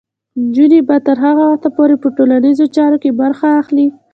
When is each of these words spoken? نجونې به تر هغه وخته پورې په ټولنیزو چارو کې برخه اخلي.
نجونې 0.43 0.79
به 0.87 0.95
تر 1.07 1.17
هغه 1.25 1.43
وخته 1.51 1.69
پورې 1.75 1.95
په 2.01 2.07
ټولنیزو 2.17 2.65
چارو 2.75 2.97
کې 3.03 3.17
برخه 3.21 3.47
اخلي. 3.61 3.87